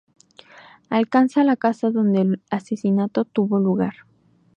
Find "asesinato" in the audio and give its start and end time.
2.49-3.23